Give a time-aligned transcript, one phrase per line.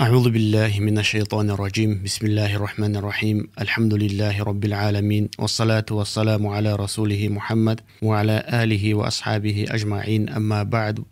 [0.00, 6.46] أعوذ بالله من الشيطان الرجيم بسم الله الرحمن الرحيم الحمد لله رب العالمين والصلاة والسلام
[6.46, 11.04] على رسوله محمد وعلى آله وأصحابه أجمعين أما بعد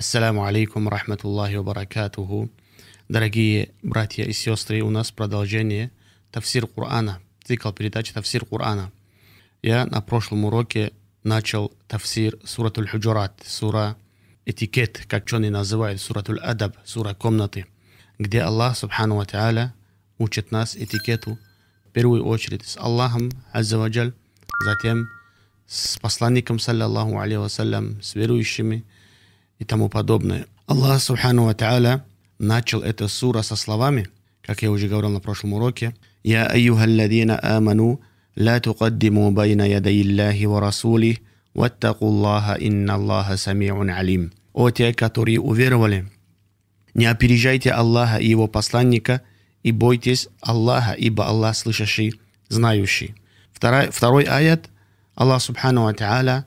[0.00, 2.48] السلام عليكم ورحمة الله وبركاته
[3.08, 5.92] Дорогие братья и сестры, у нас продолжение
[6.32, 8.90] Тавсир Корана, цикл передачи Тавсир Корана.
[9.62, 10.90] Я на прошлом уроке
[11.22, 13.96] начал Тавсир Суратуль Худжурат, сура
[14.46, 17.72] этикет, как ученые называют, Суратуль Адаб, сура комнаты –
[18.19, 19.73] где Аллах Субхану Ва Тааля
[20.17, 21.37] учит нас этикету
[21.85, 24.13] в первую очередь с Аллахом wa jal,
[24.65, 25.07] zatim
[25.67, 28.83] s poslanikom sallallahu alaihi wa sallam, s vjerujućimi
[29.65, 30.45] тому подобное.
[30.67, 32.01] Аллах Субхану Ва Та'аля
[32.39, 34.07] начал эту сура со словами,
[34.41, 38.01] как я уже говорил на прошлом уроке, «Я айюха ладзина аману,
[38.35, 41.19] ла тукаддиму байна ядай Аллахи ва расулих,
[41.53, 44.31] ваттаку Аллаха, инна Аллаха самиун алим».
[44.53, 46.09] О те, которые уверовали,
[46.96, 49.22] не опережайте Аллаха и Его посланника,
[49.62, 53.14] и бойтесь Аллаха, ибо Аллах слышащий, знающий.
[53.52, 54.70] Второй, второй аят,
[55.14, 56.44] Аллах Субхану Ва Та'аля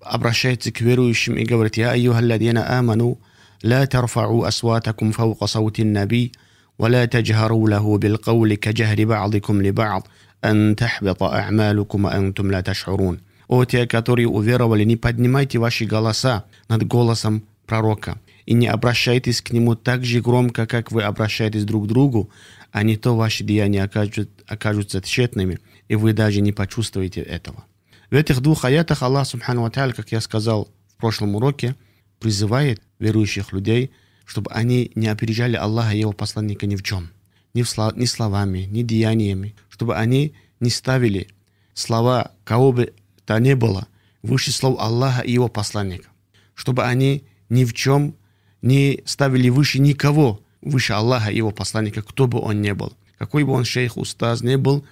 [0.00, 3.18] обращается к верующим и говорит, «Я айюхалладина аману,
[3.62, 6.32] لا ترفعوا أصواتكم فوق صوت النبي
[6.78, 10.08] ولا تجهروا له بالقول كجهر بعضكم لبعض
[10.44, 13.20] أن تحبط أعمالكم وأنتم لا تشعرون.
[13.48, 19.51] О те, которые уверовали, не поднимайте ваши голоса над голосом пророка, и не обращайтесь к
[19.51, 22.31] нему так же громко, как вы обращаетесь друг к другу,
[22.71, 25.59] а не то ваши деяния окажут, окажутся тщетными,
[25.89, 27.65] и вы даже не почувствуете этого.
[28.09, 31.75] В этих двух аятах Аллах, Субхану Ва как я сказал в прошлом уроке,
[32.19, 33.91] призывает верующих людей,
[34.23, 37.09] чтобы они не опережали Аллаха и Его посланника ни в чем.
[37.53, 39.55] Ни, в слов, ни словами, ни деяниями.
[39.67, 41.27] Чтобы они не ставили
[41.73, 42.93] слова кого бы
[43.25, 43.87] то ни было
[44.23, 46.07] выше слов Аллаха и Его посланника.
[46.55, 48.15] Чтобы они ни в чем
[48.61, 52.93] не ставили выше никого, выше Аллаха его посланника, кто бы он ни был.
[53.17, 54.85] Какой бы он шейх, устаз не был,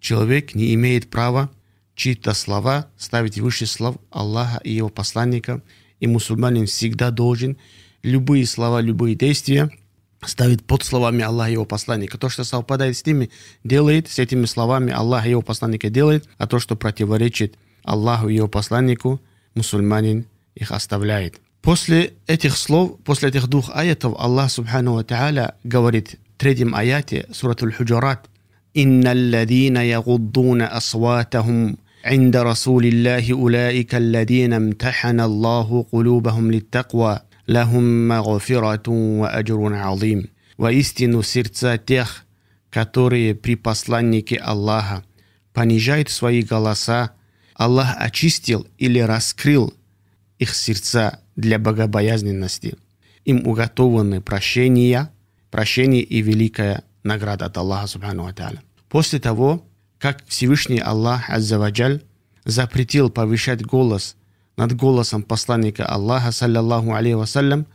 [0.00, 1.50] человек не имеет права
[1.94, 5.62] чьи-то слова ставить выше слов Аллаха и его посланника.
[6.00, 7.56] И мусульманин всегда должен
[8.02, 9.70] любые слова, любые действия
[10.24, 12.18] ставить под словами Аллаха и его посланника.
[12.18, 13.30] То, что совпадает с ними,
[13.64, 18.36] делает, с этими словами Аллаха и его посланника делает, а то, что противоречит Аллаху и
[18.36, 19.20] его посланнику,
[19.54, 21.40] мусульманин их оставляет.
[21.61, 27.25] После этих слов, после этих двух аятов Аллах Субхану Ва Та'аля говорит в третьем аяте
[27.31, 28.27] Суратуль Худжурат
[28.77, 38.89] إن الذين يغضون أصواتهم عند رسول الله أولئك الذين امتحن الله قلوبهم للتقوى لهم مغفرة
[38.89, 42.25] وأجر عظيم Воистину сердца тех,
[42.71, 45.03] которые при посланнике Аллаха
[45.53, 47.11] понижают свои голоса,
[47.53, 49.73] Аллах очистил или раскрыл
[50.39, 52.76] их сердца для богобоязненности.
[53.24, 55.10] Им уготованы прощения,
[55.50, 58.34] прощение и великая награда от Аллаха Субхану Ва
[58.88, 59.64] После того,
[59.98, 62.02] как Всевышний Аллах Аззаваджаль
[62.44, 64.16] запретил повышать голос
[64.56, 67.66] над голосом посланника Аллаха, саллаллаху алейхи вассалям,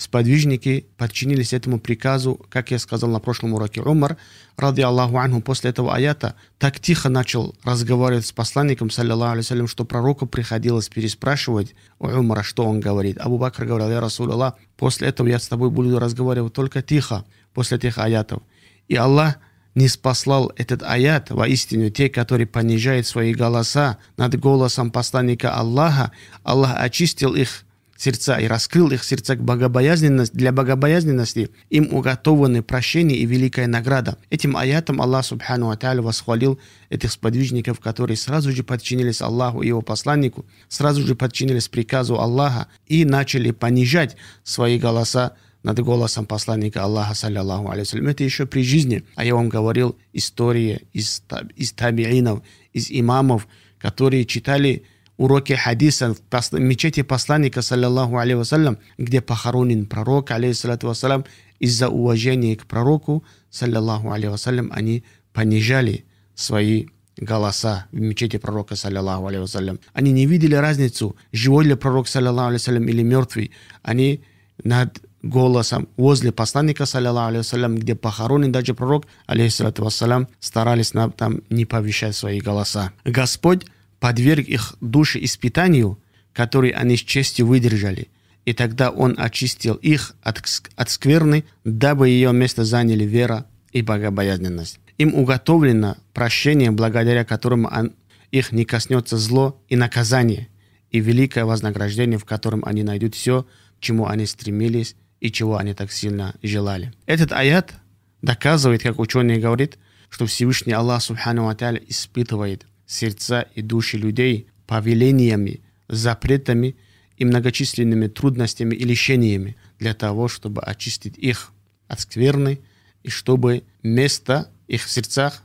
[0.00, 4.16] сподвижники подчинились этому приказу, как я сказал на прошлом уроке Умар,
[4.56, 9.84] ради Аллаху анху, после этого аята, так тихо начал разговаривать с посланником, саллиллаху алейhi что
[9.84, 13.18] пророку приходилось переспрашивать у Умара, что он говорит.
[13.18, 17.26] Абу Бакр говорил, я Расул Аллах, после этого я с тобой буду разговаривать только тихо,
[17.52, 18.42] после этих аятов.
[18.88, 19.36] И Аллах
[19.74, 26.10] не спаслал этот аят, воистину те, которые понижают свои голоса над голосом посланника Аллаха,
[26.42, 27.64] Аллах очистил их
[28.00, 34.16] сердца и раскрыл их сердца к богобоязненности, для богобоязненности, им уготованы прощение и великая награда.
[34.30, 39.82] Этим аятом Аллах Субхану Ва восхвалил этих сподвижников, которые сразу же подчинились Аллаху и его
[39.82, 47.14] посланнику, сразу же подчинились приказу Аллаха и начали понижать свои голоса над голосом посланника Аллаха,
[47.14, 49.04] саллиллаху алейhi Это еще при жизни.
[49.14, 51.22] А я вам говорил истории из,
[51.54, 52.40] из табиинов,
[52.72, 53.46] из имамов,
[53.78, 54.84] которые читали
[55.20, 61.26] уроки хадиса в мечети посланника, саллиллаху вассалям, где похоронен пророк, алейхиссалату вассалям,
[61.58, 66.86] из-за уважения к пророку, саллиллаху вассалям, они понижали свои
[67.18, 69.78] голоса в мечети пророка, саллиллаху вассалям.
[69.92, 73.50] Они не видели разницу, живой ли пророк, саллиллаху вассалям, или мертвый.
[73.82, 74.22] Они
[74.64, 81.66] над голосом возле посланника, саллиллаху вассалям, где похоронен даже пророк, алейхиссалату вассалям, старались там не
[81.66, 82.92] повещать свои голоса.
[83.04, 83.66] Господь
[84.00, 85.98] подверг их души испытанию,
[86.32, 88.08] которые они с честью выдержали.
[88.46, 90.42] И тогда он очистил их от,
[90.74, 94.80] от скверны, дабы ее место заняли вера и богобоязненность.
[94.98, 97.92] Им уготовлено прощение, благодаря которому он,
[98.32, 100.48] их не коснется зло и наказание,
[100.90, 103.46] и великое вознаграждение, в котором они найдут все,
[103.78, 106.92] к чему они стремились и чего они так сильно желали.
[107.06, 107.74] Этот аят
[108.22, 115.60] доказывает, как ученые говорят, что Всевышний Аллах Субхану Аталя испытывает сердца и души людей повелениями,
[115.88, 116.74] запретами
[117.16, 121.52] и многочисленными трудностями и лишениями для того, чтобы очистить их
[121.86, 122.58] от скверны
[123.04, 125.42] и чтобы место их в сердцах,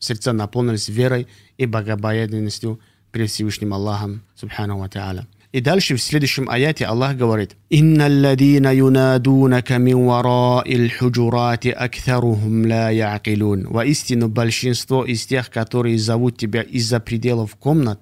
[0.00, 2.80] сердца наполнились верой и богобоязненностью
[3.12, 5.26] перед Всевышним Аллахом, Субхану Ва Та'аля.
[5.50, 12.90] И дальше в следующем аяте Аллах говорит, «Инна алладина юнадунака мин вараил худжурати акthарухум ла
[12.90, 13.66] я'килун».
[13.66, 17.98] Воистину большинство из тех, которые зовут тебя из-за пределов комнат,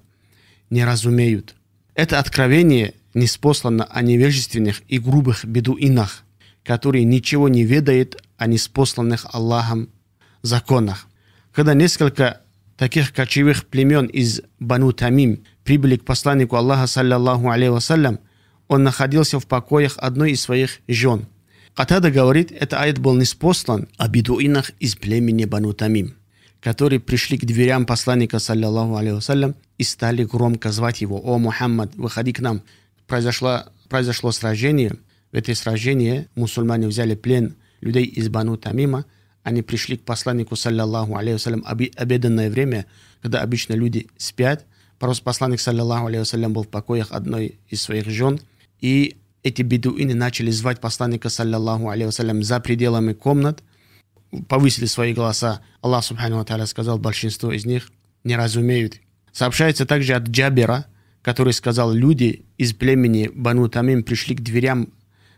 [0.69, 1.55] не разумеют.
[1.95, 6.23] Это откровение не спослано о невежественных и грубых бедуинах,
[6.65, 9.89] которые ничего не ведают о неспосланных Аллахом
[10.41, 11.07] законах.
[11.53, 12.41] Когда несколько
[12.77, 18.19] таких кочевых племен из Бану Тамим прибыли к посланнику Аллаха, саллаллаху алейhi вассалям,
[18.67, 21.25] он находился в покоях одной из своих жен.
[21.73, 26.15] Катада говорит, это аят был неспослан о бедуинах из племени Бану Тамим,
[26.61, 31.95] которые пришли к дверям посланника, саллаллаху алейhi вассалям, и стали громко звать его, «О, Мухаммад,
[31.95, 32.61] выходи к нам».
[33.05, 34.97] Произошло, произошло сражение.
[35.31, 39.05] В это сражение мусульмане взяли плен людей из Бану Тамима,
[39.47, 42.85] они пришли к посланнику, саллаллаху алейhi обеданное время,
[43.21, 44.65] когда обычно люди спят.
[44.99, 48.41] Просто посланник, саллаллаху алейhi был в покоях одной из своих жен,
[48.81, 53.63] и эти бедуины начали звать посланника, саллаллаху алейhi за пределами комнат,
[54.49, 55.61] повысили свои голоса.
[55.81, 57.89] Аллах, субхану ва сказал, большинство из них
[58.25, 58.95] не разумеют.
[59.31, 60.87] Сообщается также от Джабера,
[61.21, 64.89] который сказал, люди из племени Бану Тамим пришли к дверям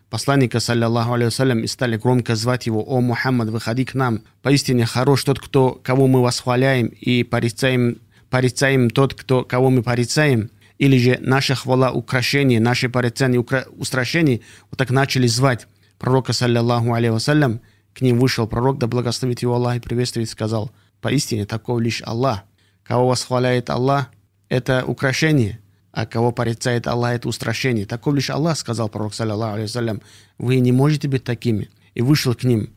[0.09, 4.21] посланника, саллиллаху алейhi и стали громко звать его, «О, Мухаммад, выходи к нам!
[4.41, 7.97] Поистине хорош тот, кто, кого мы восхваляем и порицаем,
[8.29, 10.49] порицаем тот, кто, кого мы порицаем».
[10.77, 13.65] Или же наша хвала украшение, наши порицания укра...
[13.77, 14.39] устрашения,
[14.71, 15.67] вот так начали звать
[15.97, 17.59] пророка, саллиллаху алейhi
[17.93, 20.71] К ним вышел пророк, да благословит его Аллах и приветствует, сказал,
[21.01, 22.43] «Поистине такого лишь Аллах.
[22.83, 24.09] Кого восхваляет Аллах,
[24.47, 25.59] это украшение»
[25.91, 27.85] а кого порицает Аллах, это устрашение.
[27.85, 30.01] Таков лишь Аллах, сказал пророк, саллиллаху
[30.37, 31.69] вы не можете быть такими.
[31.95, 32.69] И вышел к ним.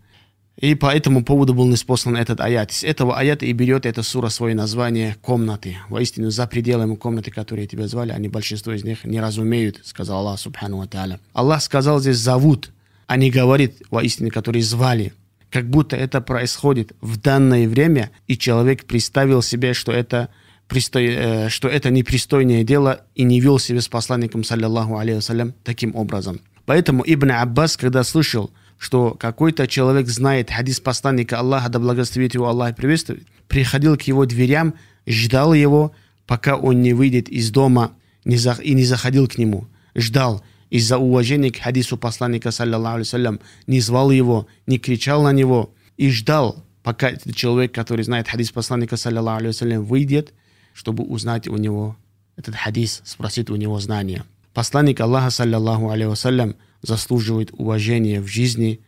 [0.57, 2.71] И по этому поводу был неспослан этот аят.
[2.73, 5.79] Из этого аята и берет эта сура свое название «комнаты».
[5.89, 10.41] Воистину, за пределами комнаты, которые тебя звали, они большинство из них не разумеют, сказал Аллах,
[10.41, 11.21] субхану ва та'аля.
[11.33, 12.71] Аллах сказал здесь «зовут»,
[13.07, 15.13] а не говорит воистину, которые звали.
[15.51, 20.29] Как будто это происходит в данное время, и человек представил себе, что это–
[20.69, 25.95] пристой, э, что это непристойное дело и не вел себя с посланником, саллиллаху алейhi таким
[25.95, 26.41] образом.
[26.67, 32.49] Поэтому Ибн Аббас, когда слышал, что какой-то человек знает хадис посланника Аллаха, да благословит его
[32.49, 34.75] Аллах и приветствует, приходил к его дверям,
[35.07, 35.93] ждал его,
[36.27, 37.93] пока он не выйдет из дома
[38.25, 39.69] не за, и не заходил к нему.
[39.95, 45.75] Ждал из-за уважения к хадису посланника, саллиллаху алейhi не звал его, не кричал на него
[45.97, 50.33] и ждал, пока этот человек, который знает хадис посланника, саллиллаху алейhi выйдет
[50.75, 51.97] чтобы узнать у него
[52.37, 54.25] этот хадис, спросить у него знания.
[54.55, 58.81] Посланник Аллаха, саллиллаху алейhi заслуживает уважения в жизни,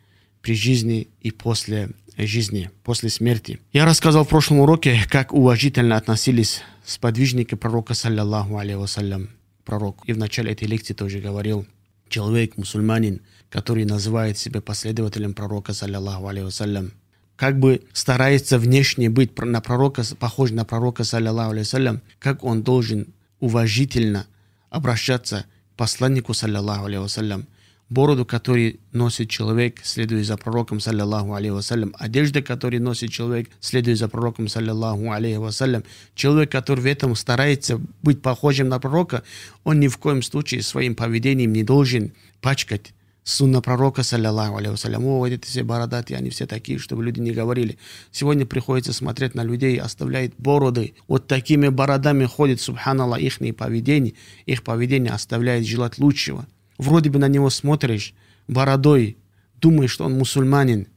[0.43, 3.61] при жизни и после жизни, после смерти.
[3.73, 9.29] Я рассказал в прошлом уроке, как уважительно относились сподвижники пророка, саллиллаху алейhi
[9.65, 10.03] Пророк.
[10.05, 11.67] И в начале этой лекции тоже говорил,
[12.09, 16.91] человек, мусульманин, который называет себя последователем пророка, саллиллаху алейhi
[17.37, 23.09] как бы старается внешне быть на пророка, похож на пророка, саллиллаху алейhi как он должен
[23.41, 24.27] уважительно
[24.71, 27.45] обращаться к посланнику, саллиллаху алейhi
[27.91, 34.09] бороду, который носит человек, следуя за пророком, саллиллаху алейhi одежда, которую носит человек, следуя за
[34.09, 39.23] пророком, саллиллаху алейhi человек, который в этом старается быть похожим на пророка,
[39.65, 42.95] он ни в коем случае своим поведением не должен пачкать
[43.25, 45.05] сунна пророка, саллиллаху алейhi вассалям.
[45.05, 47.79] О, эти все бородатые, они все такие, чтобы люди не говорили.
[48.13, 50.95] Сегодня приходится смотреть на людей, оставляет бороды.
[51.09, 54.15] Вот такими бородами ходит, субханаллах, их поведение.
[54.47, 56.47] Их поведение оставляет желать лучшего.
[56.79, 58.15] Вроде бы на него смотришь,
[58.47, 59.17] бородой,
[59.61, 60.89] думаешь, что он мусульманин,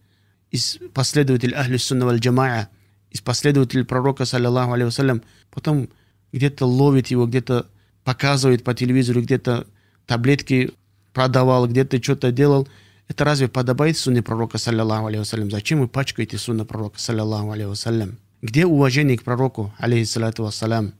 [0.51, 2.69] из последователь Ахли Сунна валь Джамаа,
[3.09, 5.89] из последователей пророка, саллиллаху вассалям, потом
[6.33, 7.67] где-то ловит его, где-то
[8.03, 9.67] показывает по телевизору, где-то
[10.05, 10.71] таблетки
[11.17, 12.67] продавал, где-то что-то делал.
[13.07, 18.67] Это разве подобает сунне пророка, саллиллаху алейhi Зачем вы пачкаете сунна пророка, саллиллаху алейhi Где
[18.67, 20.93] уважение к пророку, алейхиссалату вассалям?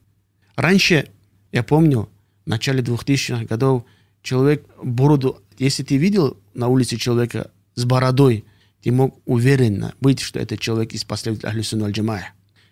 [0.56, 1.10] Раньше,
[1.52, 2.10] я помню,
[2.46, 3.84] в начале 2000-х годов,
[4.24, 8.44] человек бороду, если ты видел на улице человека с бородой,
[8.82, 12.24] ты мог уверенно быть, что это человек из последователей Ахлюсуна аль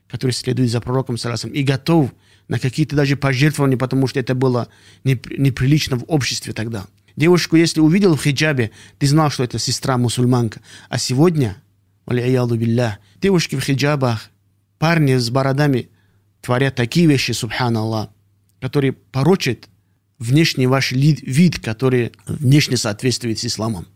[0.07, 2.11] который следует за пророком, саллиллаху и готов
[2.47, 4.67] на какие-то даже пожертвования, потому что это было
[5.03, 6.87] неприлично в обществе тогда.
[7.15, 10.61] Девушку, если увидел в хиджабе, ты знал, что это сестра мусульманка.
[10.89, 11.57] А сегодня,
[12.57, 14.29] биллях, девушки в хиджабах,
[14.79, 15.89] парни с бородами
[16.41, 18.09] творят такие вещи, субханаллах,
[18.59, 19.69] которые порочат
[20.19, 23.87] внешний ваш вид, который внешне соответствует с исламом.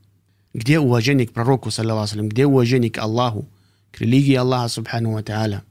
[0.54, 3.48] Где уважение к пророку, саллиллаху где уважение к Аллаху,
[3.92, 5.64] к религии Аллаха, субхану ва.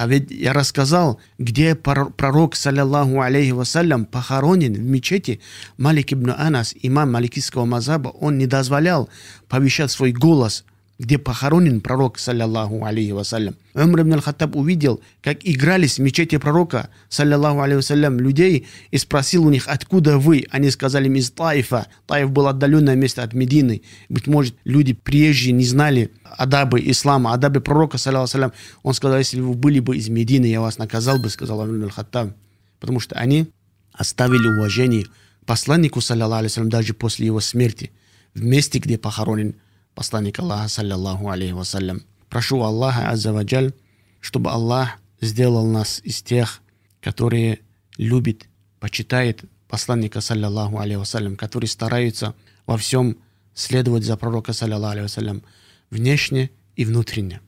[0.00, 5.42] А ведь я рассказал, где пророк, саллиллаху алейхи вассалям, похоронен в мечети
[5.76, 9.10] Малик ибн Анас, имам маликийского мазаба, он не дозволял
[9.46, 10.64] повещать свой голос
[11.00, 13.56] где похоронен пророк, саллиллаху алейхи вассалям.
[13.72, 19.46] Умр ибн аль-Хаттаб увидел, как игрались в мечети пророка, саллиллаху алейхи вассалям, людей и спросил
[19.46, 20.44] у них, откуда вы?
[20.50, 21.86] Они сказали, из Таифа.
[22.06, 23.80] Таиф был отдаленное место от Медины.
[24.10, 28.52] Быть может, люди приезжие не знали адабы ислама, адабы пророка, саллиллаху алейхи
[28.82, 31.84] Он сказал, если вы были бы из Медины, я вас наказал бы, сказал Умр ибн
[31.84, 32.34] аль-Хаттаб.
[32.78, 33.50] Потому что они
[33.94, 35.06] оставили уважение
[35.46, 37.90] посланнику, саллиллаху алейхи даже после его смерти,
[38.34, 39.54] в месте, где похоронен
[40.00, 42.00] посланник Аллаха, саллиллаху алейхи вассалям.
[42.30, 43.74] Прошу Аллаха, аззаваджаль,
[44.22, 46.62] чтобы Аллах сделал нас из тех,
[47.02, 47.58] которые
[47.98, 53.18] любит, почитает посланника, саллиллаху алейхи вассалям, которые стараются во всем
[53.52, 55.42] следовать за пророка, саллиллаху алейхи вассалям,
[55.90, 57.42] внешне и внутренне.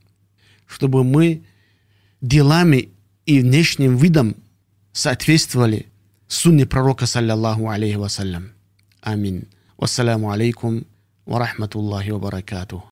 [0.66, 1.46] Чтобы мы
[2.20, 2.90] делами
[3.24, 4.36] и внешним видом
[4.92, 5.86] соответствовали
[6.28, 8.52] сунне пророка, саллиллаху алейхи вассалям.
[9.00, 9.48] Амин.
[9.78, 10.84] Вассаламу алейкум
[11.26, 12.91] ورحمة الله وبركاته.